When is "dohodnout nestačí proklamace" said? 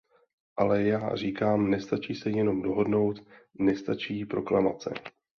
2.61-4.93